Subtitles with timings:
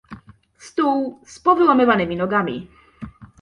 [0.57, 2.67] Stół z powyłamywanymi nogami.